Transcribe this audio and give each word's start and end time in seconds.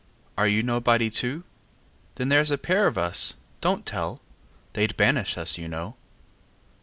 Are 0.35 0.47
you 0.47 0.63
nobody, 0.63 1.11
too? 1.11 1.43
Then 2.15 2.29
there 2.29 2.43
's 2.43 2.49
a 2.49 2.57
pair 2.57 2.87
of 2.87 2.97
us 2.97 3.35
don't 3.61 3.85
tell! 3.85 4.19
They 4.73 4.87
'd 4.87 4.97
banish 4.97 5.37
us, 5.37 5.59
you 5.59 5.67
know. 5.67 5.95